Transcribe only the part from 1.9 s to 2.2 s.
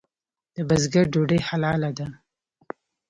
ده؟